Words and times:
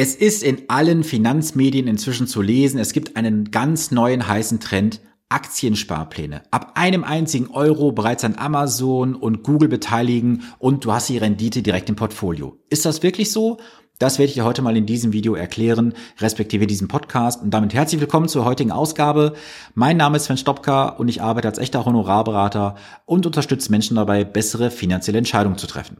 Es 0.00 0.14
ist 0.14 0.44
in 0.44 0.62
allen 0.68 1.02
Finanzmedien 1.02 1.88
inzwischen 1.88 2.28
zu 2.28 2.40
lesen, 2.40 2.78
es 2.78 2.92
gibt 2.92 3.16
einen 3.16 3.50
ganz 3.50 3.90
neuen 3.90 4.28
heißen 4.28 4.60
Trend, 4.60 5.00
Aktiensparpläne. 5.28 6.44
Ab 6.52 6.74
einem 6.76 7.02
einzigen 7.02 7.48
Euro 7.50 7.90
bereits 7.90 8.22
an 8.22 8.36
Amazon 8.36 9.16
und 9.16 9.42
Google 9.42 9.68
beteiligen 9.68 10.44
und 10.60 10.84
du 10.84 10.92
hast 10.92 11.08
die 11.08 11.18
Rendite 11.18 11.62
direkt 11.62 11.88
im 11.88 11.96
Portfolio. 11.96 12.60
Ist 12.70 12.86
das 12.86 13.02
wirklich 13.02 13.32
so? 13.32 13.58
Das 13.98 14.20
werde 14.20 14.28
ich 14.28 14.34
dir 14.34 14.44
heute 14.44 14.62
mal 14.62 14.76
in 14.76 14.86
diesem 14.86 15.12
Video 15.12 15.34
erklären, 15.34 15.94
respektive 16.20 16.68
diesem 16.68 16.86
Podcast. 16.86 17.42
Und 17.42 17.50
damit 17.50 17.74
herzlich 17.74 18.00
willkommen 18.00 18.28
zur 18.28 18.44
heutigen 18.44 18.70
Ausgabe. 18.70 19.32
Mein 19.74 19.96
Name 19.96 20.18
ist 20.18 20.26
Sven 20.26 20.36
Stopka 20.36 20.90
und 20.90 21.08
ich 21.08 21.22
arbeite 21.22 21.48
als 21.48 21.58
echter 21.58 21.84
Honorarberater 21.84 22.76
und 23.04 23.26
unterstütze 23.26 23.72
Menschen 23.72 23.96
dabei, 23.96 24.22
bessere 24.22 24.70
finanzielle 24.70 25.18
Entscheidungen 25.18 25.58
zu 25.58 25.66
treffen. 25.66 25.96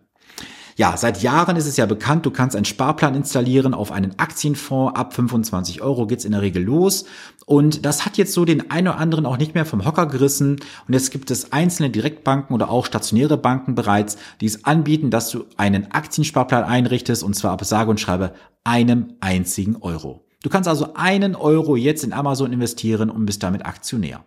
Ja, 0.78 0.96
seit 0.96 1.22
Jahren 1.22 1.56
ist 1.56 1.66
es 1.66 1.76
ja 1.76 1.86
bekannt, 1.86 2.24
du 2.24 2.30
kannst 2.30 2.54
einen 2.54 2.64
Sparplan 2.64 3.16
installieren 3.16 3.74
auf 3.74 3.90
einen 3.90 4.16
Aktienfonds. 4.16 4.94
Ab 4.94 5.12
25 5.12 5.82
Euro 5.82 6.06
geht's 6.06 6.24
in 6.24 6.30
der 6.30 6.40
Regel 6.40 6.62
los. 6.62 7.04
Und 7.46 7.84
das 7.84 8.06
hat 8.06 8.16
jetzt 8.16 8.32
so 8.32 8.44
den 8.44 8.70
einen 8.70 8.86
oder 8.86 8.98
anderen 8.98 9.26
auch 9.26 9.38
nicht 9.38 9.56
mehr 9.56 9.66
vom 9.66 9.84
Hocker 9.84 10.06
gerissen. 10.06 10.60
Und 10.86 10.94
jetzt 10.94 11.10
gibt 11.10 11.32
es 11.32 11.52
einzelne 11.52 11.90
Direktbanken 11.90 12.54
oder 12.54 12.70
auch 12.70 12.86
stationäre 12.86 13.36
Banken 13.36 13.74
bereits, 13.74 14.18
die 14.40 14.46
es 14.46 14.66
anbieten, 14.66 15.10
dass 15.10 15.30
du 15.30 15.46
einen 15.56 15.90
Aktiensparplan 15.90 16.62
einrichtest 16.62 17.24
und 17.24 17.34
zwar 17.34 17.50
ab 17.50 17.64
sage 17.64 17.90
und 17.90 17.98
schreibe 17.98 18.34
einem 18.62 19.14
einzigen 19.18 19.78
Euro. 19.80 20.28
Du 20.44 20.48
kannst 20.48 20.68
also 20.68 20.94
einen 20.94 21.34
Euro 21.34 21.74
jetzt 21.74 22.04
in 22.04 22.12
Amazon 22.12 22.52
investieren 22.52 23.10
und 23.10 23.26
bist 23.26 23.42
damit 23.42 23.66
Aktionär. 23.66 24.24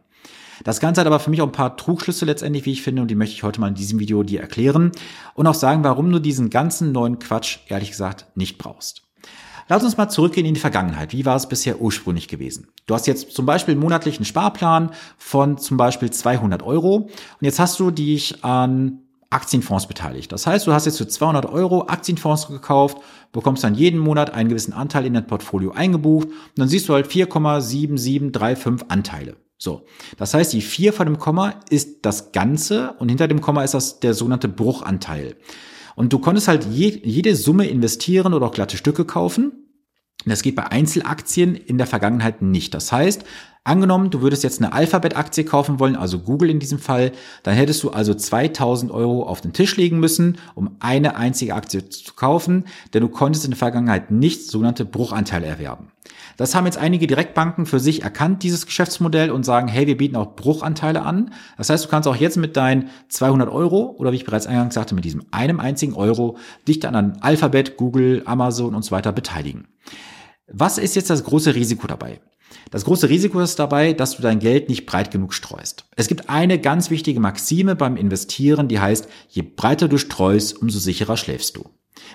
Das 0.63 0.79
Ganze 0.79 1.01
hat 1.01 1.07
aber 1.07 1.19
für 1.19 1.29
mich 1.29 1.41
auch 1.41 1.47
ein 1.47 1.51
paar 1.51 1.77
Trugschlüsse 1.77 2.25
letztendlich, 2.25 2.65
wie 2.65 2.71
ich 2.71 2.81
finde, 2.81 3.01
und 3.01 3.09
die 3.09 3.15
möchte 3.15 3.35
ich 3.35 3.43
heute 3.43 3.59
mal 3.59 3.69
in 3.69 3.75
diesem 3.75 3.99
Video 3.99 4.23
dir 4.23 4.41
erklären 4.41 4.91
und 5.33 5.47
auch 5.47 5.55
sagen, 5.55 5.83
warum 5.83 6.11
du 6.11 6.19
diesen 6.19 6.49
ganzen 6.49 6.91
neuen 6.91 7.19
Quatsch, 7.19 7.59
ehrlich 7.67 7.91
gesagt, 7.91 8.27
nicht 8.35 8.57
brauchst. 8.57 9.03
Lass 9.67 9.83
uns 9.83 9.95
mal 9.95 10.09
zurückgehen 10.09 10.45
in 10.45 10.53
die 10.53 10.59
Vergangenheit. 10.59 11.13
Wie 11.13 11.25
war 11.25 11.37
es 11.37 11.47
bisher 11.47 11.79
ursprünglich 11.79 12.27
gewesen? 12.27 12.67
Du 12.87 12.93
hast 12.93 13.07
jetzt 13.07 13.31
zum 13.31 13.45
Beispiel 13.45 13.71
einen 13.73 13.81
monatlichen 13.81 14.25
Sparplan 14.25 14.91
von 15.17 15.57
zum 15.57 15.77
Beispiel 15.77 16.11
200 16.11 16.61
Euro 16.61 16.95
und 16.95 17.11
jetzt 17.39 17.59
hast 17.59 17.79
du 17.79 17.89
dich 17.89 18.43
an 18.43 18.99
Aktienfonds 19.29 19.87
beteiligt. 19.87 20.29
Das 20.33 20.45
heißt, 20.45 20.67
du 20.67 20.73
hast 20.73 20.85
jetzt 20.85 20.97
für 20.97 21.07
200 21.07 21.45
Euro 21.45 21.87
Aktienfonds 21.87 22.47
gekauft, 22.47 22.97
bekommst 23.31 23.63
dann 23.63 23.75
jeden 23.75 23.99
Monat 23.99 24.33
einen 24.33 24.49
gewissen 24.49 24.73
Anteil 24.73 25.05
in 25.05 25.13
dein 25.13 25.25
Portfolio 25.25 25.71
eingebucht 25.71 26.27
und 26.27 26.57
dann 26.57 26.67
siehst 26.67 26.89
du 26.89 26.93
halt 26.93 27.07
4,7735 27.07 28.89
Anteile. 28.89 29.37
So. 29.61 29.85
Das 30.17 30.33
heißt, 30.33 30.53
die 30.53 30.61
4 30.61 30.91
von 30.91 31.05
dem 31.05 31.19
Komma 31.19 31.53
ist 31.69 31.99
das 32.01 32.31
Ganze 32.31 32.93
und 32.93 33.09
hinter 33.09 33.27
dem 33.27 33.41
Komma 33.41 33.63
ist 33.63 33.75
das 33.75 33.99
der 33.99 34.15
sogenannte 34.15 34.47
Bruchanteil. 34.47 35.35
Und 35.95 36.11
du 36.11 36.17
konntest 36.17 36.47
halt 36.47 36.65
je, 36.65 36.99
jede 37.03 37.35
Summe 37.35 37.67
investieren 37.67 38.33
oder 38.33 38.47
auch 38.47 38.53
glatte 38.53 38.75
Stücke 38.75 39.05
kaufen. 39.05 39.51
Das 40.25 40.41
geht 40.41 40.55
bei 40.55 40.65
Einzelaktien 40.65 41.53
in 41.53 41.77
der 41.77 41.85
Vergangenheit 41.85 42.41
nicht. 42.41 42.73
Das 42.73 42.91
heißt, 42.91 43.23
Angenommen, 43.63 44.09
du 44.09 44.21
würdest 44.23 44.43
jetzt 44.43 44.59
eine 44.59 44.73
Alphabet-Aktie 44.73 45.43
kaufen 45.43 45.79
wollen, 45.79 45.95
also 45.95 46.17
Google 46.17 46.49
in 46.49 46.59
diesem 46.59 46.79
Fall, 46.79 47.11
dann 47.43 47.53
hättest 47.53 47.83
du 47.83 47.91
also 47.91 48.15
2000 48.15 48.91
Euro 48.91 49.21
auf 49.21 49.39
den 49.39 49.53
Tisch 49.53 49.77
legen 49.77 49.99
müssen, 49.99 50.39
um 50.55 50.77
eine 50.79 51.15
einzige 51.15 51.53
Aktie 51.53 51.87
zu 51.87 52.15
kaufen, 52.15 52.65
denn 52.95 53.01
du 53.01 53.09
konntest 53.09 53.45
in 53.45 53.51
der 53.51 53.59
Vergangenheit 53.59 54.09
nicht 54.09 54.47
sogenannte 54.47 54.83
Bruchanteile 54.83 55.45
erwerben. 55.45 55.91
Das 56.37 56.55
haben 56.55 56.65
jetzt 56.65 56.79
einige 56.79 57.05
Direktbanken 57.05 57.67
für 57.67 57.79
sich 57.79 58.01
erkannt, 58.01 58.41
dieses 58.41 58.65
Geschäftsmodell, 58.65 59.29
und 59.29 59.45
sagen, 59.45 59.67
hey, 59.67 59.85
wir 59.85 59.97
bieten 59.97 60.15
auch 60.15 60.35
Bruchanteile 60.35 61.03
an. 61.03 61.31
Das 61.55 61.69
heißt, 61.69 61.85
du 61.85 61.89
kannst 61.89 62.09
auch 62.09 62.15
jetzt 62.15 62.37
mit 62.37 62.57
deinen 62.57 62.89
200 63.09 63.47
Euro 63.47 63.95
oder 63.99 64.11
wie 64.11 64.15
ich 64.15 64.25
bereits 64.25 64.47
eingangs 64.47 64.73
sagte, 64.73 64.95
mit 64.95 65.05
diesem 65.05 65.23
einem 65.29 65.59
einzigen 65.59 65.93
Euro 65.93 66.37
dich 66.67 66.79
dann 66.79 66.95
an 66.95 67.19
Alphabet, 67.21 67.77
Google, 67.77 68.23
Amazon 68.25 68.73
und 68.73 68.83
so 68.83 68.89
weiter 68.89 69.11
beteiligen. 69.11 69.67
Was 70.51 70.79
ist 70.79 70.95
jetzt 70.95 71.11
das 71.11 71.23
große 71.23 71.53
Risiko 71.53 71.85
dabei? 71.85 72.21
Das 72.69 72.85
große 72.85 73.09
Risiko 73.09 73.39
ist 73.39 73.59
dabei, 73.59 73.93
dass 73.93 74.15
du 74.15 74.21
dein 74.21 74.39
Geld 74.39 74.69
nicht 74.69 74.85
breit 74.85 75.11
genug 75.11 75.33
streust. 75.33 75.85
Es 75.95 76.07
gibt 76.07 76.29
eine 76.29 76.59
ganz 76.59 76.89
wichtige 76.89 77.19
Maxime 77.19 77.75
beim 77.75 77.97
Investieren, 77.97 78.67
die 78.67 78.79
heißt, 78.79 79.07
je 79.29 79.41
breiter 79.41 79.87
du 79.87 79.97
streust, 79.97 80.61
umso 80.61 80.79
sicherer 80.79 81.17
schläfst 81.17 81.57
du. 81.57 81.69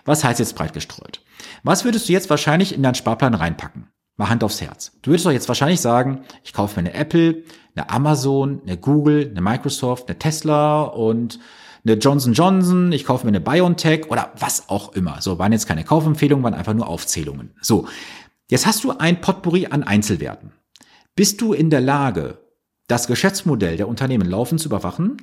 Was 0.05 0.25
heißt 0.25 0.41
jetzt 0.41 0.57
breit 0.57 0.73
gestreut? 0.73 1.23
Was 1.63 1.85
würdest 1.85 2.09
du 2.09 2.13
jetzt 2.13 2.31
wahrscheinlich 2.31 2.75
in 2.75 2.83
deinen 2.83 2.95
Sparplan 2.95 3.35
reinpacken? 3.35 3.89
Mal 4.17 4.31
Hand 4.31 4.45
aufs 4.45 4.63
Herz. 4.63 4.93
Du 5.03 5.11
würdest 5.11 5.27
doch 5.27 5.33
jetzt 5.33 5.49
wahrscheinlich 5.49 5.81
sagen, 5.81 6.23
ich 6.43 6.55
kaufe 6.55 6.81
mir 6.81 6.89
eine 6.89 6.99
Apple, 6.99 7.43
eine 7.75 7.91
Amazon, 7.91 8.63
eine 8.65 8.79
Google, 8.79 9.29
eine 9.31 9.43
Microsoft, 9.43 10.09
eine 10.09 10.19
Tesla 10.19 10.85
und 10.85 11.39
eine 11.85 11.97
Johnson 11.99 12.33
Johnson, 12.33 12.93
ich 12.93 13.05
kaufe 13.05 13.27
mir 13.27 13.31
eine 13.31 13.41
BioNTech 13.41 14.11
oder 14.11 14.33
was 14.39 14.69
auch 14.69 14.95
immer. 14.95 15.21
So, 15.21 15.39
waren 15.39 15.53
jetzt 15.53 15.69
keine 15.69 15.85
Kaufempfehlungen, 15.85 16.43
waren 16.43 16.55
einfach 16.55 16.75
nur 16.75 16.89
Aufzählungen. 16.89 17.51
So, 17.61 17.87
Jetzt 18.49 18.67
hast 18.67 18.85
du 18.85 18.93
ein 18.93 19.21
Potpourri 19.21 19.67
an 19.67 19.83
Einzelwerten. 19.83 20.53
Bist 21.17 21.41
du 21.41 21.53
in 21.53 21.69
der 21.69 21.81
Lage, 21.81 22.39
das 22.87 23.09
Geschäftsmodell 23.09 23.77
der 23.77 23.89
Unternehmen 23.89 24.29
laufend 24.29 24.61
zu 24.61 24.69
überwachen? 24.69 25.17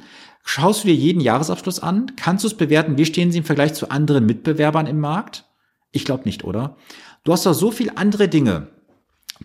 Schaust 0.44 0.84
du 0.84 0.90
dir 0.90 0.96
jeden 0.96 1.22
Jahresabschluss 1.22 1.80
an? 1.80 2.12
Kannst 2.18 2.44
du 2.44 2.50
es 2.50 2.58
bewerten? 2.58 2.98
Wie 2.98 3.06
stehen 3.06 3.32
sie 3.32 3.38
im 3.38 3.46
Vergleich 3.46 3.74
zu 3.76 3.90
anderen 3.90 4.26
Mitbewerbern 4.26 4.88
im 4.88 5.00
Markt? 5.00 5.46
Ich 5.92 6.04
glaube 6.04 6.26
nicht, 6.26 6.44
oder? 6.44 6.76
Du 7.24 7.32
hast 7.32 7.46
doch 7.46 7.54
so 7.54 7.72
viel 7.72 7.92
andere 7.96 8.28
Dinge 8.28 8.68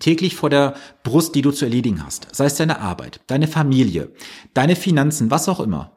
täglich 0.00 0.34
vor 0.34 0.50
der 0.50 0.74
Brust, 1.04 1.36
die 1.36 1.42
du 1.42 1.52
zu 1.52 1.64
erledigen 1.64 2.04
hast. 2.04 2.34
Sei 2.34 2.46
es 2.46 2.56
deine 2.56 2.80
Arbeit, 2.80 3.20
deine 3.28 3.46
Familie, 3.46 4.10
deine 4.54 4.74
Finanzen, 4.74 5.30
was 5.30 5.48
auch 5.48 5.60
immer 5.60 5.96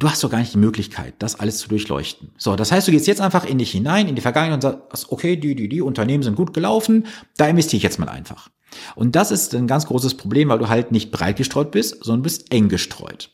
du 0.00 0.10
hast 0.10 0.24
doch 0.24 0.30
gar 0.30 0.38
nicht 0.38 0.54
die 0.54 0.58
Möglichkeit, 0.58 1.14
das 1.18 1.38
alles 1.38 1.58
zu 1.58 1.68
durchleuchten. 1.68 2.30
So, 2.38 2.56
das 2.56 2.72
heißt, 2.72 2.88
du 2.88 2.92
gehst 2.92 3.06
jetzt 3.06 3.20
einfach 3.20 3.44
in 3.44 3.58
dich 3.58 3.70
hinein, 3.70 4.08
in 4.08 4.14
die 4.14 4.22
Vergangenheit 4.22 4.56
und 4.56 4.62
sagst, 4.62 5.12
okay, 5.12 5.36
die, 5.36 5.54
die, 5.54 5.68
die 5.68 5.82
Unternehmen 5.82 6.22
sind 6.22 6.36
gut 6.36 6.54
gelaufen, 6.54 7.06
da 7.36 7.46
investiere 7.46 7.78
ich 7.78 7.82
jetzt 7.82 7.98
mal 7.98 8.08
einfach. 8.08 8.48
Und 8.94 9.14
das 9.16 9.30
ist 9.30 9.54
ein 9.54 9.66
ganz 9.66 9.86
großes 9.86 10.14
Problem, 10.14 10.48
weil 10.48 10.58
du 10.58 10.68
halt 10.68 10.90
nicht 10.90 11.10
breit 11.10 11.36
gestreut 11.36 11.70
bist, 11.70 12.04
sondern 12.04 12.22
bist 12.22 12.52
eng 12.52 12.68
gestreut. 12.68 13.30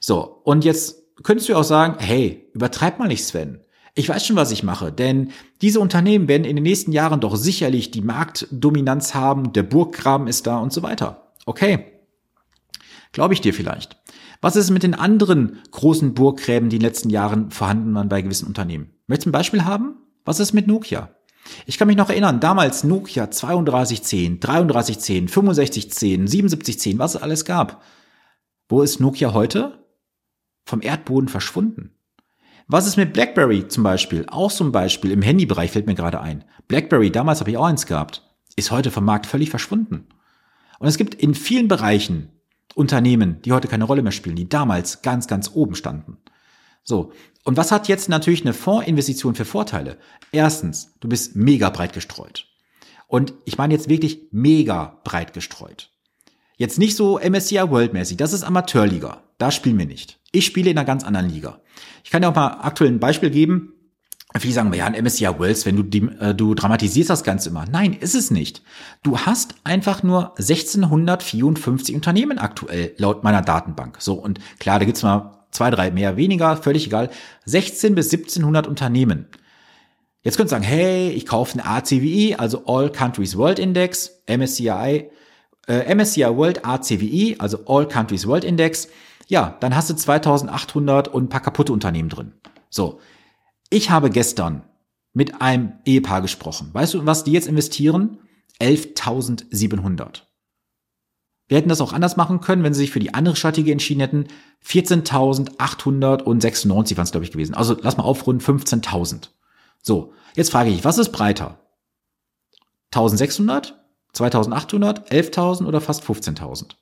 So, 0.00 0.40
und 0.44 0.64
jetzt 0.64 0.96
könntest 1.22 1.48
du 1.48 1.56
auch 1.56 1.64
sagen, 1.64 1.96
hey, 1.98 2.48
übertreib 2.54 2.98
mal 2.98 3.08
nicht, 3.08 3.24
Sven. 3.24 3.60
Ich 3.94 4.08
weiß 4.08 4.24
schon, 4.24 4.36
was 4.36 4.50
ich 4.50 4.62
mache, 4.62 4.92
denn 4.92 5.32
diese 5.60 5.80
Unternehmen 5.80 6.28
werden 6.28 6.44
in 6.44 6.56
den 6.56 6.62
nächsten 6.62 6.92
Jahren 6.92 7.20
doch 7.20 7.36
sicherlich 7.36 7.90
die 7.90 8.02
Marktdominanz 8.02 9.14
haben, 9.14 9.52
der 9.52 9.64
Burggraben 9.64 10.28
ist 10.28 10.46
da 10.46 10.58
und 10.58 10.72
so 10.72 10.82
weiter. 10.82 11.32
Okay. 11.44 11.84
Glaube 13.12 13.34
ich 13.34 13.40
dir 13.40 13.52
vielleicht. 13.52 13.96
Was 14.40 14.56
ist 14.56 14.70
mit 14.70 14.82
den 14.82 14.94
anderen 14.94 15.58
großen 15.70 16.14
Burggräben, 16.14 16.70
die 16.70 16.76
in 16.76 16.80
den 16.80 16.88
letzten 16.88 17.10
Jahren 17.10 17.50
vorhanden 17.50 17.94
waren 17.94 18.08
bei 18.08 18.22
gewissen 18.22 18.46
Unternehmen? 18.46 18.90
Möchtest 19.06 19.26
du 19.26 19.30
ein 19.30 19.32
Beispiel 19.32 19.64
haben? 19.64 19.96
Was 20.24 20.40
ist 20.40 20.54
mit 20.54 20.66
Nokia? 20.66 21.10
Ich 21.66 21.78
kann 21.78 21.88
mich 21.88 21.96
noch 21.96 22.08
erinnern, 22.08 22.40
damals 22.40 22.84
Nokia 22.84 23.26
3210, 23.26 24.40
3310, 24.40 25.28
6510, 25.28 26.26
7710, 26.26 26.98
was 26.98 27.14
es 27.16 27.22
alles 27.22 27.44
gab. 27.44 27.82
Wo 28.68 28.82
ist 28.82 29.00
Nokia 29.00 29.34
heute? 29.34 29.84
Vom 30.64 30.80
Erdboden 30.80 31.28
verschwunden. 31.28 31.94
Was 32.66 32.86
ist 32.86 32.96
mit 32.96 33.12
BlackBerry 33.12 33.68
zum 33.68 33.82
Beispiel? 33.82 34.24
Auch 34.28 34.50
so 34.50 34.64
ein 34.64 34.72
Beispiel 34.72 35.10
im 35.10 35.22
Handybereich 35.22 35.72
fällt 35.72 35.86
mir 35.86 35.96
gerade 35.96 36.20
ein. 36.20 36.44
BlackBerry, 36.68 37.10
damals 37.10 37.40
habe 37.40 37.50
ich 37.50 37.56
auch 37.56 37.66
eins 37.66 37.86
gehabt, 37.86 38.22
ist 38.56 38.70
heute 38.70 38.90
vom 38.90 39.04
Markt 39.04 39.26
völlig 39.26 39.50
verschwunden. 39.50 40.06
Und 40.78 40.86
es 40.86 40.96
gibt 40.96 41.14
in 41.16 41.34
vielen 41.34 41.68
Bereichen 41.68 42.30
Unternehmen, 42.74 43.42
die 43.42 43.52
heute 43.52 43.68
keine 43.68 43.84
Rolle 43.84 44.02
mehr 44.02 44.12
spielen, 44.12 44.36
die 44.36 44.48
damals 44.48 45.02
ganz, 45.02 45.26
ganz 45.26 45.50
oben 45.54 45.74
standen. 45.74 46.18
So. 46.82 47.12
Und 47.44 47.56
was 47.56 47.72
hat 47.72 47.88
jetzt 47.88 48.08
natürlich 48.08 48.42
eine 48.42 48.52
Fondsinvestition 48.52 49.34
für 49.34 49.44
Vorteile? 49.44 49.98
Erstens, 50.32 50.94
du 51.00 51.08
bist 51.08 51.36
mega 51.36 51.70
breit 51.70 51.92
gestreut. 51.92 52.46
Und 53.06 53.34
ich 53.44 53.58
meine 53.58 53.74
jetzt 53.74 53.88
wirklich 53.88 54.28
mega 54.30 55.00
breit 55.04 55.32
gestreut. 55.32 55.90
Jetzt 56.56 56.78
nicht 56.78 56.96
so 56.96 57.18
MSCI 57.18 57.70
World 57.70 57.94
mäßig, 57.94 58.18
das 58.18 58.32
ist 58.32 58.44
Amateurliga. 58.44 59.22
Da 59.38 59.50
spielen 59.50 59.78
wir 59.78 59.86
nicht. 59.86 60.20
Ich 60.30 60.44
spiele 60.44 60.70
in 60.70 60.76
einer 60.76 60.84
ganz 60.84 61.02
anderen 61.04 61.30
Liga. 61.30 61.60
Ich 62.04 62.10
kann 62.10 62.22
dir 62.22 62.28
auch 62.28 62.34
mal 62.34 62.58
aktuell 62.60 62.90
ein 62.90 63.00
Beispiel 63.00 63.30
geben. 63.30 63.72
Viele 64.38 64.54
sagen, 64.54 64.72
ja, 64.72 64.86
ein 64.86 65.04
MSCI 65.04 65.26
Worlds, 65.38 65.66
wenn 65.66 65.76
du, 65.76 65.82
die, 65.82 66.02
äh, 66.20 66.34
du 66.34 66.54
dramatisierst 66.54 67.10
das 67.10 67.24
Ganze 67.24 67.48
immer. 67.48 67.64
Nein, 67.68 67.92
ist 67.92 68.14
es 68.14 68.30
nicht. 68.30 68.62
Du 69.02 69.18
hast 69.18 69.56
einfach 69.64 70.04
nur 70.04 70.38
1654 70.38 71.96
Unternehmen 71.96 72.38
aktuell, 72.38 72.94
laut 72.96 73.24
meiner 73.24 73.42
Datenbank. 73.42 73.96
So, 74.00 74.14
und 74.14 74.38
klar, 74.60 74.78
da 74.78 74.84
gibt's 74.84 75.02
mal 75.02 75.44
zwei, 75.50 75.70
drei 75.70 75.90
mehr, 75.90 76.16
weniger, 76.16 76.56
völlig 76.56 76.86
egal. 76.86 77.10
16 77.46 77.96
bis 77.96 78.12
1700 78.12 78.68
Unternehmen. 78.68 79.26
Jetzt 80.22 80.36
könnt 80.36 80.48
ihr 80.48 80.50
sagen, 80.50 80.64
hey, 80.64 81.10
ich 81.10 81.26
kaufe 81.26 81.58
eine 81.58 81.66
ACWI, 81.66 82.36
also 82.38 82.66
All 82.66 82.92
Countries 82.92 83.36
World 83.36 83.58
Index, 83.58 84.22
MSCI, 84.28 85.10
äh, 85.66 85.94
MSCI 85.94 86.36
World 86.36 86.64
ACWI, 86.64 87.36
also 87.38 87.64
All 87.66 87.88
Countries 87.88 88.26
World 88.28 88.44
Index. 88.44 88.88
Ja, 89.26 89.56
dann 89.60 89.74
hast 89.74 89.90
du 89.90 89.94
2800 89.94 91.08
und 91.08 91.24
ein 91.24 91.28
paar 91.30 91.40
kaputte 91.40 91.72
Unternehmen 91.72 92.10
drin. 92.10 92.32
So. 92.68 93.00
Ich 93.70 93.90
habe 93.90 94.10
gestern 94.10 94.62
mit 95.12 95.40
einem 95.40 95.72
Ehepaar 95.84 96.22
gesprochen. 96.22 96.70
Weißt 96.72 96.94
du, 96.94 97.04
was 97.06 97.24
die 97.24 97.32
jetzt 97.32 97.48
investieren? 97.48 98.18
11.700. 98.60 100.22
Wir 101.48 101.56
hätten 101.56 101.68
das 101.68 101.80
auch 101.80 101.92
anders 101.92 102.16
machen 102.16 102.40
können, 102.40 102.62
wenn 102.62 102.74
sie 102.74 102.82
sich 102.82 102.92
für 102.92 103.00
die 103.00 103.14
andere 103.14 103.34
Strategie 103.34 103.72
entschieden 103.72 104.00
hätten. 104.00 104.28
14.896 104.64 106.96
waren 106.96 107.04
es, 107.04 107.10
glaube 107.10 107.24
ich, 107.24 107.32
gewesen. 107.32 107.54
Also 107.54 107.76
lass 107.80 107.96
mal 107.96 108.04
aufrunden, 108.04 108.44
15.000. 108.44 109.30
So, 109.82 110.12
jetzt 110.36 110.52
frage 110.52 110.70
ich, 110.70 110.84
was 110.84 110.98
ist 110.98 111.10
breiter? 111.10 111.58
1600, 112.92 113.82
2800, 114.12 115.10
11.000 115.10 115.66
oder 115.66 115.80
fast 115.80 116.04
15.000. 116.04 116.76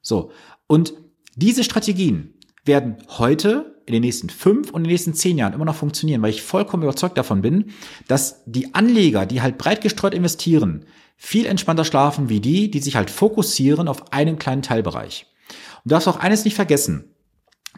So. 0.00 0.30
Und 0.66 0.94
diese 1.36 1.64
Strategien 1.64 2.38
werden 2.64 2.96
heute 3.08 3.73
in 3.86 3.92
den 3.92 4.02
nächsten 4.02 4.30
fünf 4.30 4.70
und 4.70 4.82
in 4.82 4.84
den 4.84 4.92
nächsten 4.92 5.14
zehn 5.14 5.38
Jahren 5.38 5.52
immer 5.52 5.64
noch 5.64 5.74
funktionieren, 5.74 6.22
weil 6.22 6.30
ich 6.30 6.42
vollkommen 6.42 6.82
überzeugt 6.82 7.18
davon 7.18 7.42
bin, 7.42 7.72
dass 8.08 8.42
die 8.46 8.74
Anleger, 8.74 9.26
die 9.26 9.42
halt 9.42 9.58
breit 9.58 9.80
gestreut 9.80 10.14
investieren, 10.14 10.86
viel 11.16 11.46
entspannter 11.46 11.84
schlafen 11.84 12.28
wie 12.28 12.40
die, 12.40 12.70
die 12.70 12.80
sich 12.80 12.96
halt 12.96 13.10
fokussieren 13.10 13.88
auf 13.88 14.12
einen 14.12 14.38
kleinen 14.38 14.62
Teilbereich. 14.62 15.26
Und 15.48 15.90
du 15.90 15.90
darfst 15.90 16.08
auch 16.08 16.18
eines 16.18 16.44
nicht 16.44 16.54
vergessen. 16.54 17.14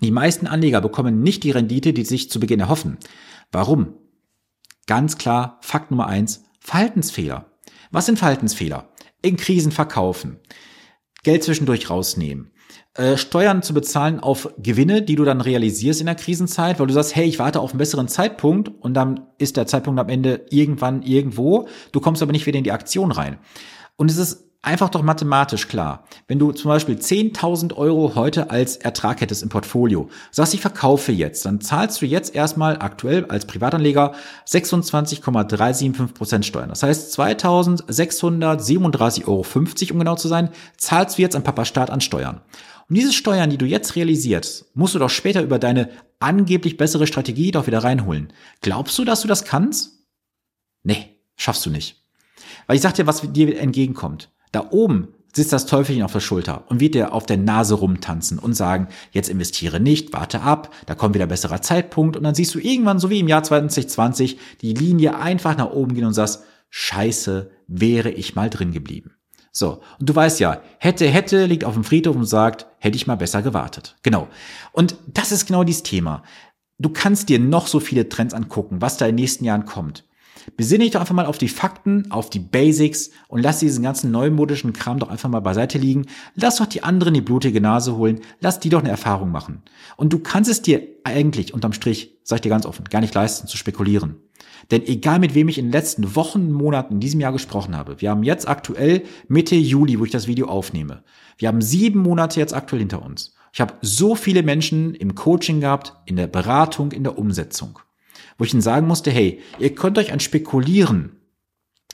Die 0.03 0.11
meisten 0.11 0.47
Anleger 0.47 0.81
bekommen 0.81 1.23
nicht 1.23 1.43
die 1.43 1.50
Rendite, 1.50 1.93
die 1.93 2.05
sich 2.05 2.31
zu 2.31 2.38
Beginn 2.38 2.61
erhoffen. 2.61 2.99
Warum? 3.50 3.94
Ganz 4.87 5.19
klar, 5.19 5.59
Fakt 5.62 5.91
Nummer 5.91 6.06
eins, 6.06 6.44
Verhaltensfehler. 6.61 7.50
Was 7.91 8.06
sind 8.06 8.19
Verhaltensfehler? 8.19 8.91
In 9.23 9.37
Krisen 9.37 9.73
verkaufen, 9.73 10.38
Geld 11.23 11.43
zwischendurch 11.43 11.91
rausnehmen, 11.91 12.52
äh, 12.97 13.17
Steuern 13.17 13.63
zu 13.63 13.75
bezahlen 13.75 14.21
auf 14.21 14.49
Gewinne, 14.59 15.03
die 15.03 15.17
du 15.17 15.25
dann 15.25 15.41
realisierst 15.41 16.01
in 16.01 16.07
der 16.07 16.15
Krisenzeit, 16.15 16.81
weil 16.81 16.87
du 16.87 16.95
sagst, 16.95 17.15
hey, 17.15 17.27
ich 17.27 17.39
warte 17.39 17.61
auf 17.61 17.71
einen 17.71 17.79
besseren 17.79 18.09
Zeitpunkt 18.09 18.71
und 18.81 18.95
dann 18.95 19.21
ist 19.39 19.57
der 19.57 19.67
Zeitpunkt 19.67 20.01
am 20.01 20.09
Ende 20.09 20.47
irgendwann 20.51 21.03
irgendwo, 21.03 21.69
du 21.93 22.01
kommst 22.01 22.23
aber 22.23 22.33
nicht 22.33 22.47
wieder 22.47 22.59
in 22.59 22.65
die 22.65 22.73
Aktion 22.73 23.13
rein. 23.13 23.39
Und 23.97 24.11
es 24.11 24.17
ist 24.17 24.47
einfach 24.67 24.89
doch 24.89 25.03
mathematisch 25.03 25.69
klar. 25.69 26.03
Wenn 26.27 26.41
du 26.41 26.51
zum 26.53 26.71
Beispiel 26.71 26.97
10.000 26.97 27.75
Euro 27.77 28.15
heute 28.17 28.51
als 28.51 28.77
Ertrag 28.77 29.21
hättest 29.21 29.43
im 29.43 29.49
Portfolio, 29.49 30.09
sagst, 30.33 30.55
ich 30.55 30.61
verkaufe 30.61 31.13
jetzt, 31.13 31.47
dann 31.47 31.61
zahlst 31.61 32.03
du 32.03 32.07
jetzt 32.07 32.35
erstmal 32.35 32.81
aktuell 32.81 33.27
als 33.27 33.47
Privatanleger 33.47 34.13
26,375 34.45 36.15
Prozent 36.15 36.45
Steuern. 36.45 36.69
Das 36.69 36.83
heißt 36.83 37.17
2.637,50 37.19 39.29
Euro, 39.29 39.47
um 39.93 39.99
genau 39.99 40.17
zu 40.17 40.29
sein, 40.29 40.51
zahlst 40.77 41.17
du 41.17 41.23
jetzt 41.23 41.37
an 41.37 41.45
Papa 41.45 41.65
Staat 41.65 41.91
an 41.91 42.01
Steuern. 42.01 42.41
Und 42.88 42.97
diese 42.97 43.12
Steuern, 43.12 43.50
die 43.50 43.59
du 43.59 43.67
jetzt 43.67 43.97
realisierst, 43.97 44.67
musst 44.75 44.94
du 44.94 44.99
doch 44.99 45.11
später 45.11 45.43
über 45.43 45.59
deine 45.59 45.91
angeblich 46.21 46.77
bessere 46.77 47.06
Strategie 47.06 47.50
doch 47.50 47.67
wieder 47.67 47.83
reinholen. 47.83 48.33
Glaubst 48.61 48.97
du, 48.99 49.05
dass 49.05 49.23
du 49.23 49.29
das 49.29 49.44
kannst? 49.44 50.05
Nee, 50.83 51.17
schaffst 51.37 51.67
du 51.67 51.71
nicht. 51.71 52.03
Weil 52.67 52.77
ich 52.77 52.83
sag 52.83 52.94
dir, 52.94 53.06
was 53.06 53.23
dir 53.33 53.59
entgegenkommt. 53.59 54.31
Da 54.53 54.71
oben 54.71 55.09
sitzt 55.35 55.53
das 55.53 55.67
Teufelchen 55.67 56.03
auf 56.03 56.12
der 56.12 56.21
Schulter 56.21 56.65
und 56.69 56.81
wird 56.81 56.94
dir 56.94 57.12
auf 57.12 57.27
der 57.27 57.37
Nase 57.37 57.75
rumtanzen 57.75 58.38
und 58.38 58.55
sagen, 58.55 58.88
jetzt 59.12 59.29
investiere 59.29 59.81
nicht, 59.81 60.12
warte 60.12 60.41
ab, 60.41 60.73
da 60.87 60.94
kommt 60.94 61.15
wieder 61.15 61.27
besserer 61.27 61.61
Zeitpunkt 61.61 62.17
und 62.17 62.23
dann 62.23 62.35
siehst 62.35 62.55
du 62.55 62.59
irgendwann, 62.59 62.99
so 62.99 63.11
wie 63.11 63.21
im 63.21 63.29
Jahr 63.29 63.43
2020, 63.43 64.38
die 64.62 64.73
Linie 64.73 65.19
einfach 65.19 65.56
nach 65.56 65.71
oben 65.71 65.94
gehen 65.94 66.06
und 66.06 66.15
sagst, 66.15 66.44
scheiße, 66.71 67.50
wäre 67.67 68.11
ich 68.11 68.35
mal 68.35 68.49
drin 68.49 68.73
geblieben. 68.73 69.16
So, 69.56 69.81
und 69.99 70.06
du 70.06 70.14
weißt 70.14 70.38
ja, 70.41 70.61
hätte, 70.76 71.08
hätte 71.08 71.47
liegt 71.47 71.64
auf 71.64 71.73
dem 71.73 71.82
Friedhof 71.82 72.14
und 72.14 72.26
sagt, 72.26 72.67
hätte 72.79 72.97
ich 72.97 73.06
mal 73.06 73.14
besser 73.14 73.41
gewartet. 73.41 73.97
Genau. 74.03 74.29
Und 74.73 74.97
das 75.06 75.32
ist 75.32 75.47
genau 75.47 75.64
dieses 75.64 75.82
Thema. 75.82 76.25
Du 76.76 76.91
kannst 76.91 77.31
dir 77.31 77.38
noch 77.38 77.67
so 77.67 77.81
viele 77.81 78.11
Trends 78.11 78.35
angucken, 78.35 78.82
was 78.82 78.99
da 78.99 79.06
in 79.06 79.17
den 79.17 79.23
nächsten 79.23 79.47
Jahren 79.47 79.64
kommt. 79.64 80.05
Besinne 80.58 80.85
dich 80.85 80.93
doch 80.93 81.00
einfach 81.00 81.14
mal 81.14 81.25
auf 81.25 81.38
die 81.38 81.49
Fakten, 81.49 82.11
auf 82.11 82.29
die 82.29 82.38
Basics 82.38 83.12
und 83.29 83.41
lass 83.41 83.61
diesen 83.61 83.82
ganzen 83.82 84.11
neumodischen 84.11 84.75
Kram 84.75 84.99
doch 84.99 85.08
einfach 85.08 85.31
mal 85.31 85.41
beiseite 85.41 85.79
liegen. 85.79 86.05
Lass 86.35 86.56
doch 86.56 86.67
die 86.67 86.82
anderen 86.82 87.14
die 87.14 87.23
blutige 87.23 87.62
Nase 87.62 87.97
holen. 87.97 88.20
Lass 88.41 88.61
die 88.61 88.69
doch 88.69 88.81
eine 88.81 88.91
Erfahrung 88.91 89.31
machen. 89.31 89.62
Und 89.97 90.12
du 90.12 90.19
kannst 90.19 90.50
es 90.50 90.61
dir 90.61 90.87
eigentlich 91.02 91.55
unterm 91.55 91.73
Strich, 91.73 92.19
sag 92.25 92.37
ich 92.37 92.43
dir 92.43 92.50
ganz 92.50 92.67
offen, 92.67 92.85
gar 92.91 93.00
nicht 93.00 93.14
leisten 93.14 93.47
zu 93.47 93.56
spekulieren. 93.56 94.17
Denn 94.71 94.87
egal 94.87 95.19
mit 95.19 95.35
wem 95.35 95.49
ich 95.49 95.59
in 95.59 95.67
den 95.67 95.73
letzten 95.73 96.17
Wochen, 96.17 96.53
Monaten 96.53 96.95
in 96.95 97.01
diesem 97.01 97.21
Jahr 97.21 97.33
gesprochen 97.33 97.77
habe, 97.77 98.01
wir 98.01 98.11
haben 98.11 98.23
jetzt 98.23 98.49
aktuell 98.49 99.03
Mitte 99.29 99.55
Juli, 99.55 99.99
wo 99.99 100.05
ich 100.05 100.11
das 100.11 100.27
Video 100.27 100.49
aufnehme. 100.49 101.03
Wir 101.39 101.49
haben 101.49 101.63
sieben 101.63 102.01
Monate 102.01 102.41
jetzt 102.41 102.55
aktuell 102.55 102.81
hinter 102.81 103.03
uns. 103.03 103.35
Ich 103.53 103.61
habe 103.61 103.75
so 103.81 104.15
viele 104.15 104.43
Menschen 104.43 104.95
im 104.95 105.15
Coaching 105.15 105.61
gehabt, 105.61 105.95
in 106.05 106.17
der 106.17 106.27
Beratung, 106.27 106.93
in 106.93 107.05
der 107.05 107.19
Umsetzung 107.19 107.79
wo 108.39 108.45
ich 108.45 108.53
ihnen 108.53 108.63
sagen 108.63 108.87
musste, 108.87 109.11
hey, 109.11 109.41
ihr 109.59 109.75
könnt 109.75 109.99
euch 109.99 110.13
ein 110.13 110.21
Spekulieren 110.21 111.17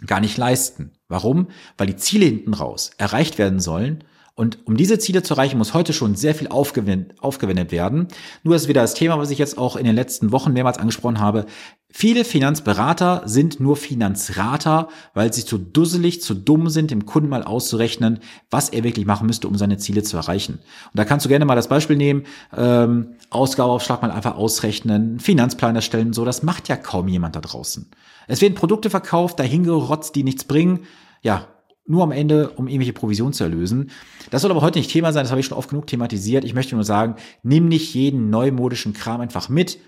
gar 0.07 0.21
nicht 0.21 0.37
leisten. 0.37 0.93
Warum? 1.09 1.49
Weil 1.77 1.87
die 1.87 1.97
Ziele 1.97 2.27
hinten 2.27 2.55
raus 2.55 2.91
erreicht 2.99 3.39
werden 3.39 3.61
sollen 3.61 4.05
und 4.35 4.67
um 4.67 4.77
diese 4.79 4.99
Ziele 4.99 5.23
zu 5.23 5.35
erreichen, 5.35 5.59
muss 5.59 5.75
heute 5.75 5.93
schon 5.93 6.15
sehr 6.15 6.35
viel 6.35 6.49
aufgewendet, 6.49 7.21
aufgewendet 7.21 7.71
werden. 7.71 8.09
Nur 8.43 8.57
ist 8.57 8.67
wieder 8.67 8.81
das 8.81 8.95
Thema, 8.95 9.19
was 9.19 9.31
ich 9.31 9.39
jetzt 9.39 9.59
auch 9.59 9.77
in 9.77 9.85
den 9.85 9.95
letzten 9.95 10.33
Wochen 10.33 10.55
mehrmals 10.55 10.79
angesprochen 10.79 11.21
habe. 11.21 11.45
Viele 11.95 12.25
Finanzberater 12.25 13.23
sind 13.27 13.61
nur 13.61 13.77
Finanzrater, 13.77 14.89
weil 15.13 15.31
sie 15.31 15.45
zu 15.45 15.59
dusselig, 15.59 16.23
zu 16.23 16.33
dumm 16.33 16.71
sind, 16.71 16.91
dem 16.91 17.05
Kunden 17.05 17.29
mal 17.29 17.45
auszurechnen, 17.45 18.21
was 18.51 18.71
er 18.71 18.83
wirklich 18.83 19.05
machen 19.05 19.27
müsste, 19.27 19.47
um 19.47 19.59
seine 19.59 19.77
Ziele 19.77 20.03
zu 20.03 20.17
erreichen. 20.17 20.55
Und 20.55 20.95
da 20.95 21.05
kannst 21.05 21.27
du 21.27 21.29
gerne 21.29 21.45
mal 21.45 21.55
das 21.55 21.69
Beispiel 21.69 21.97
nehmen, 21.97 22.25
ähm, 22.57 23.09
Ausgabeaufschlag 23.29 24.01
mal 24.01 24.11
einfach 24.11 24.37
ausrechnen, 24.37 25.21
Finanzplan 25.21 25.77
erstellen, 25.77 26.15
so. 26.15 26.25
Das 26.25 26.43
macht 26.43 26.69
ja 26.69 26.77
kaum 26.77 27.09
jemand 27.09 27.37
da 27.37 27.41
draußen. 27.41 27.91
Es 28.27 28.41
werden 28.41 28.55
Produkte 28.55 28.89
verkauft, 28.89 29.39
dahingerotzt, 29.39 30.15
die 30.15 30.25
nichts 30.25 30.45
bringen. 30.45 30.81
Ja, 31.21 31.47
nur 31.87 32.05
am 32.05 32.13
Ende, 32.13 32.51
um 32.51 32.69
irgendwelche 32.69 32.95
Provisionen 32.95 33.35
zu 33.35 33.45
erlösen. 33.45 33.91
Das 34.31 34.41
soll 34.41 34.51
aber 34.51 34.63
heute 34.63 34.79
nicht 34.79 34.91
Thema 34.91 35.13
sein, 35.13 35.25
das 35.25 35.31
habe 35.31 35.41
ich 35.41 35.47
schon 35.47 35.59
oft 35.59 35.69
genug 35.69 35.87
thematisiert. 35.89 36.45
Ich 36.45 36.55
möchte 36.55 36.75
nur 36.75 36.85
sagen, 36.85 37.17
nimm 37.43 37.69
nicht 37.69 37.93
jeden 37.93 38.31
neumodischen 38.31 38.95
Kram 38.95 39.21
einfach 39.21 39.51
mit, 39.51 39.79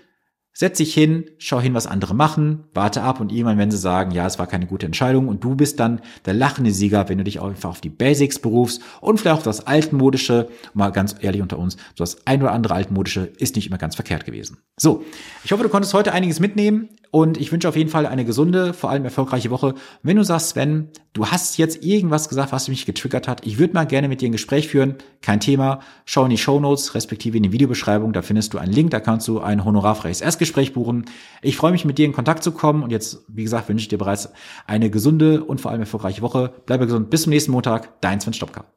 Setz 0.57 0.77
dich 0.77 0.93
hin, 0.93 1.25
schau 1.37 1.59
hin, 1.59 1.73
was 1.73 1.85
andere 1.85 2.15
machen, 2.15 2.63
warte 2.73 3.01
ab 3.01 3.19
und 3.19 3.29
irgendwann, 3.29 3.57
wenn 3.57 3.71
sie 3.71 3.77
sagen, 3.77 4.11
ja, 4.11 4.25
es 4.25 4.39
war 4.39 4.47
keine 4.47 4.67
gute 4.67 4.85
Entscheidung 4.85 5.27
und 5.27 5.43
du 5.43 5.53
bist 5.53 5.81
dann 5.81 5.99
der 6.23 6.33
lachende 6.33 6.71
Sieger, 6.71 7.09
wenn 7.09 7.17
du 7.17 7.25
dich 7.25 7.41
einfach 7.41 7.71
auf 7.71 7.81
die 7.81 7.89
Basics 7.89 8.39
berufst 8.39 8.81
und 9.01 9.19
vielleicht 9.19 9.35
auf 9.35 9.43
das 9.43 9.67
Altmodische, 9.67 10.47
mal 10.73 10.91
ganz 10.91 11.13
ehrlich 11.19 11.41
unter 11.41 11.59
uns, 11.59 11.73
so 11.73 12.05
das 12.05 12.25
ein 12.25 12.41
oder 12.41 12.53
andere 12.53 12.73
Altmodische 12.73 13.33
ist 13.37 13.57
nicht 13.57 13.67
immer 13.67 13.77
ganz 13.77 13.95
verkehrt 13.95 14.23
gewesen. 14.23 14.59
So, 14.79 15.03
ich 15.43 15.51
hoffe, 15.51 15.63
du 15.63 15.67
konntest 15.67 15.93
heute 15.93 16.13
einiges 16.13 16.39
mitnehmen 16.39 16.87
und 17.11 17.37
ich 17.37 17.51
wünsche 17.51 17.69
auf 17.69 17.75
jeden 17.75 17.89
Fall 17.89 18.05
eine 18.05 18.25
gesunde, 18.25 18.73
vor 18.73 18.89
allem 18.89 19.05
erfolgreiche 19.05 19.49
Woche. 19.49 19.75
Wenn 20.03 20.17
du 20.17 20.23
sagst, 20.23 20.49
Sven, 20.49 20.89
du 21.13 21.27
hast 21.27 21.57
jetzt 21.57 21.83
irgendwas 21.83 22.29
gesagt, 22.29 22.51
was 22.51 22.67
mich 22.67 22.85
getriggert 22.85 23.27
hat, 23.27 23.45
ich 23.45 23.57
würde 23.57 23.73
mal 23.73 23.85
gerne 23.85 24.07
mit 24.07 24.21
dir 24.21 24.29
ein 24.29 24.33
Gespräch 24.33 24.67
führen, 24.67 24.95
kein 25.21 25.39
Thema, 25.39 25.79
schau 26.05 26.23
in 26.23 26.29
die 26.29 26.37
Show 26.37 26.59
Notes, 26.59 26.95
respektive 26.95 27.37
in 27.37 27.43
die 27.43 27.51
Videobeschreibung, 27.51 28.13
da 28.13 28.21
findest 28.21 28.53
du 28.53 28.57
einen 28.57 28.73
Link, 28.73 28.91
da 28.91 28.99
kannst 28.99 29.27
du 29.27 29.39
ein 29.39 29.63
honorarfreies 29.63 30.21
Erstgespräch 30.21 30.73
buchen. 30.73 31.05
Ich 31.41 31.57
freue 31.57 31.71
mich, 31.71 31.85
mit 31.85 31.97
dir 31.97 32.05
in 32.05 32.13
Kontakt 32.13 32.43
zu 32.43 32.51
kommen 32.51 32.83
und 32.83 32.91
jetzt, 32.91 33.25
wie 33.27 33.43
gesagt, 33.43 33.69
wünsche 33.69 33.83
ich 33.83 33.89
dir 33.89 33.97
bereits 33.97 34.29
eine 34.67 34.89
gesunde 34.89 35.43
und 35.43 35.61
vor 35.61 35.71
allem 35.71 35.81
erfolgreiche 35.81 36.21
Woche. 36.21 36.53
Bleibe 36.65 36.85
gesund. 36.85 37.09
Bis 37.09 37.23
zum 37.23 37.31
nächsten 37.31 37.51
Montag. 37.51 38.01
Dein 38.01 38.19
Sven 38.19 38.33
Stopka. 38.33 38.74